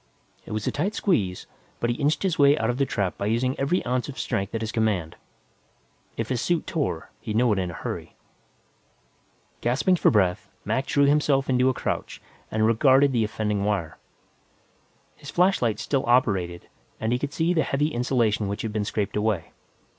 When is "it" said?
0.47-0.51, 7.53-7.59